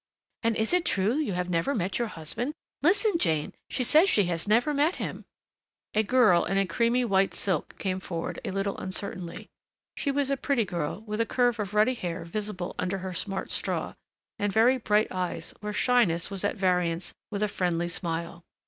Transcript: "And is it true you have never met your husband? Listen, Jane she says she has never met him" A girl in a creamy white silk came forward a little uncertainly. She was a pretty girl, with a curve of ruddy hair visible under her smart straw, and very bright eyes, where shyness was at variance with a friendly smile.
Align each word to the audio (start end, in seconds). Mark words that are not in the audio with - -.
"And 0.41 0.55
is 0.55 0.73
it 0.73 0.83
true 0.83 1.13
you 1.13 1.33
have 1.33 1.47
never 1.47 1.75
met 1.75 1.99
your 1.99 2.07
husband? 2.07 2.55
Listen, 2.81 3.19
Jane 3.19 3.53
she 3.69 3.83
says 3.83 4.09
she 4.09 4.23
has 4.23 4.47
never 4.47 4.73
met 4.73 4.95
him" 4.95 5.25
A 5.93 6.01
girl 6.01 6.43
in 6.43 6.57
a 6.57 6.65
creamy 6.65 7.05
white 7.05 7.35
silk 7.35 7.77
came 7.77 7.99
forward 7.99 8.39
a 8.43 8.49
little 8.49 8.75
uncertainly. 8.79 9.47
She 9.95 10.09
was 10.09 10.31
a 10.31 10.37
pretty 10.37 10.65
girl, 10.65 11.01
with 11.01 11.21
a 11.21 11.25
curve 11.27 11.59
of 11.59 11.75
ruddy 11.75 11.93
hair 11.93 12.25
visible 12.25 12.73
under 12.79 12.97
her 12.97 13.13
smart 13.13 13.51
straw, 13.51 13.93
and 14.39 14.51
very 14.51 14.79
bright 14.79 15.11
eyes, 15.11 15.53
where 15.59 15.71
shyness 15.71 16.31
was 16.31 16.43
at 16.43 16.55
variance 16.55 17.13
with 17.29 17.43
a 17.43 17.47
friendly 17.47 17.87
smile. 17.87 18.41